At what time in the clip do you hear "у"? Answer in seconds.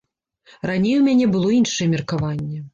1.01-1.05